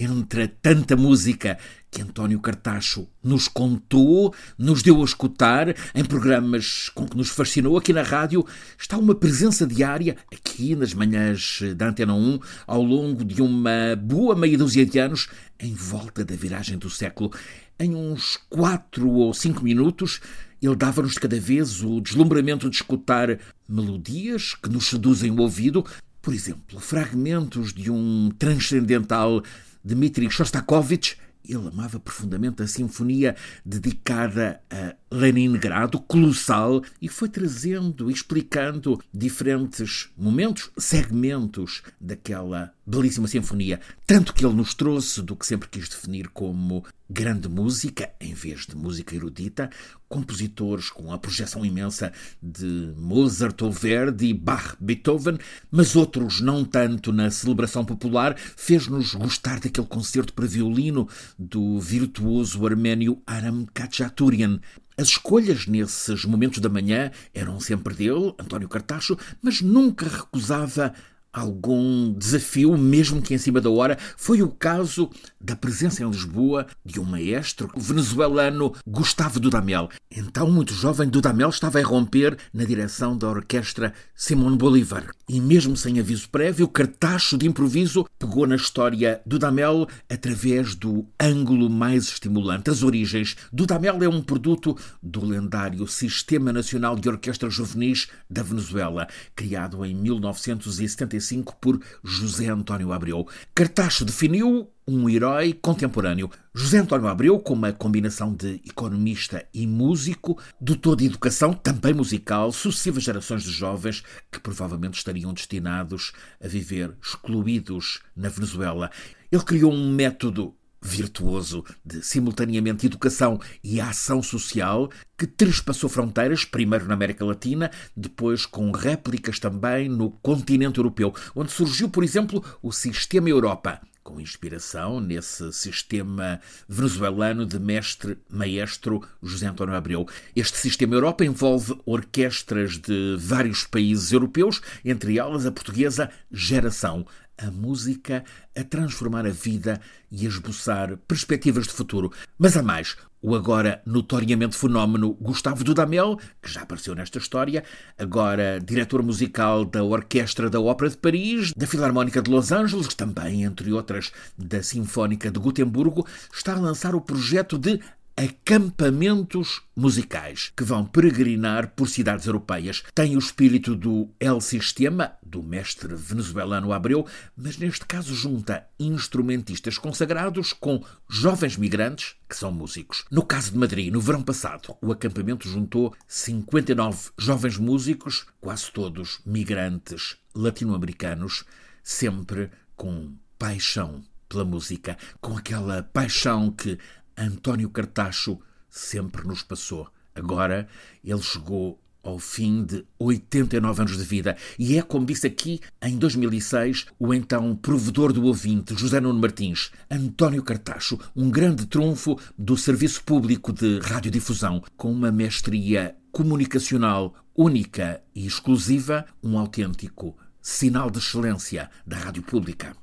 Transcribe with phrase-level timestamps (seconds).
[0.00, 1.58] entre tanta música
[1.90, 7.76] que António Cartacho nos contou, nos deu a escutar em programas com que nos fascinou
[7.76, 8.46] aqui na rádio,
[8.78, 14.34] está uma presença diária aqui nas manhãs da Antena 1 ao longo de uma boa
[14.34, 15.28] meia dúzia de anos
[15.58, 17.30] em volta da viragem do século.
[17.78, 20.20] Em uns quatro ou cinco minutos,
[20.62, 23.38] ele dava-nos cada vez o deslumbramento de escutar
[23.68, 25.84] melodias que nos seduzem o ouvido,
[26.22, 29.42] por exemplo, fragmentos de um transcendental
[29.84, 31.16] Dmitri Shostakovich.
[31.42, 33.34] Ele amava profundamente a sinfonia
[33.64, 43.80] dedicada a Leningrado, colossal, e foi trazendo explicando diferentes momentos, segmentos daquela belíssima sinfonia.
[44.06, 48.66] Tanto que ele nos trouxe do que sempre quis definir como grande música, em vez
[48.66, 49.68] de música erudita,
[50.08, 55.38] compositores com a projeção imensa de Mozart ou Verdi, Bach, Beethoven,
[55.70, 62.64] mas outros não tanto na celebração popular, fez-nos gostar daquele concerto para violino do virtuoso
[62.64, 64.60] arménio Aram Khachaturian.
[65.00, 70.92] As escolhas nesses momentos da manhã eram sempre dele, António Cartacho, mas nunca recusava
[71.32, 73.96] algum desafio, mesmo que em cima da hora.
[74.14, 75.10] Foi o caso
[75.40, 79.88] da presença em Lisboa de um maestro, o venezuelano Gustavo Dudamel.
[80.10, 85.10] Então, muito jovem, Dudamel estava a romper na direção da orquestra Simón Bolívar.
[85.28, 91.70] E mesmo sem aviso prévio, Cartacho de improviso pegou na história Dudamel através do ângulo
[91.70, 93.36] mais estimulante, as origens.
[93.52, 99.94] Dudamel é um produto do lendário Sistema Nacional de Orquestras Juvenis da Venezuela, criado em
[99.94, 103.26] 1975 por José António Abreu.
[103.54, 106.30] Cartacho definiu um herói contemporâneo.
[106.52, 112.50] José António Abreu, com uma combinação de economista e músico, dotou de educação, também musical,
[112.50, 118.90] sucessivas gerações de jovens que provavelmente estariam destinados a viver excluídos na Venezuela.
[119.30, 126.86] Ele criou um método virtuoso de simultaneamente educação e ação social que trespassou fronteiras, primeiro
[126.86, 132.72] na América Latina, depois com réplicas também no continente europeu, onde surgiu, por exemplo, o
[132.72, 140.06] Sistema Europa, com inspiração nesse sistema venezuelano de mestre maestro José António Abreu.
[140.34, 147.06] Este sistema Europa envolve orquestras de vários países europeus, entre elas a portuguesa Geração,
[147.40, 148.24] a música
[148.56, 149.80] a transformar a vida
[150.10, 152.12] e a esboçar perspectivas de futuro.
[152.38, 152.96] Mas há mais.
[153.22, 157.62] O agora notoriamente fenómeno Gustavo Dudamel, que já apareceu nesta história,
[157.98, 163.44] agora diretor musical da Orquestra da Ópera de Paris, da Filarmónica de Los Angeles, também,
[163.44, 167.78] entre outras, da Sinfónica de Gotemburgo, está a lançar o projeto de
[168.20, 172.82] acampamentos musicais que vão peregrinar por cidades europeias.
[172.94, 179.78] Tem o espírito do El Sistema, do mestre venezuelano Abreu, mas neste caso junta instrumentistas
[179.78, 183.06] consagrados com jovens migrantes que são músicos.
[183.10, 189.20] No caso de Madrid, no verão passado, o acampamento juntou 59 jovens músicos, quase todos
[189.24, 191.44] migrantes latino-americanos,
[191.82, 196.78] sempre com paixão pela música, com aquela paixão que
[197.16, 198.38] António Cartacho
[198.68, 199.88] sempre nos passou.
[200.14, 200.68] Agora
[201.04, 204.36] ele chegou ao fim de 89 anos de vida.
[204.58, 209.70] E é, como disse aqui, em 2006, o então provedor do ouvinte, José Nuno Martins,
[209.90, 218.02] António Cartacho, um grande trunfo do serviço público de radiodifusão, com uma mestria comunicacional única
[218.14, 222.74] e exclusiva, um autêntico sinal de excelência da rádio pública.